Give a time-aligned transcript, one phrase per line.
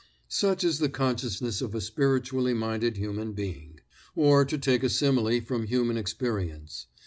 [0.29, 3.81] Such is the consciousness of a spiritually minded human being.
[4.15, 6.87] Or to take a simile from human experience.